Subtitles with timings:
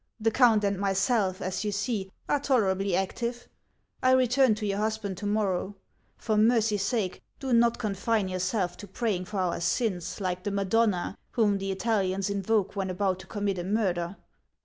[0.19, 3.47] The count and myself, as you see, are tolerably active.
[4.01, 5.75] I return to your husband to morrow.
[6.17, 11.19] For mercy's sake, do not confine yourself to praying for our sins, like the Madonna
[11.33, 14.15] whom the Italians invoke when about to commit a murder!